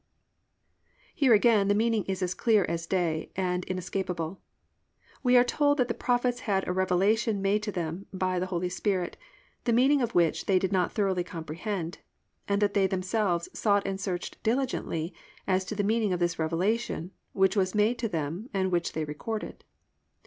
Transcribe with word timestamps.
"+ 0.61 1.13
Here 1.13 1.35
again 1.35 1.67
the 1.67 1.75
meaning 1.75 2.05
is 2.05 2.23
as 2.23 2.33
clear 2.33 2.65
as 2.65 2.87
day 2.87 3.31
and 3.35 3.63
inescapable. 3.65 4.41
We 5.21 5.37
are 5.37 5.43
told 5.43 5.77
that 5.77 5.89
the 5.89 5.93
prophets 5.93 6.39
had 6.49 6.67
a 6.67 6.71
revelation 6.73 7.39
made 7.39 7.61
to 7.61 7.71
them 7.71 8.07
by 8.11 8.39
the 8.39 8.47
Holy 8.47 8.69
Spirit, 8.69 9.15
the 9.65 9.73
meaning 9.73 10.01
of 10.01 10.15
which 10.15 10.47
they 10.47 10.57
did 10.57 10.71
not 10.71 10.91
thoroughly 10.91 11.23
comprehend, 11.23 11.99
and 12.47 12.63
that 12.63 12.73
they 12.73 12.87
themselves 12.87 13.47
"sought 13.53 13.85
and 13.85 14.01
searched 14.01 14.41
diligently" 14.41 15.13
as 15.45 15.63
to 15.65 15.75
the 15.75 15.83
meaning 15.83 16.13
of 16.13 16.19
this 16.19 16.39
revelation 16.39 17.11
which 17.33 17.55
was 17.55 17.75
made 17.75 17.99
to 17.99 18.07
them 18.09 18.49
and 18.55 18.71
which 18.71 18.93
they 18.93 19.05
recorded. 19.05 19.63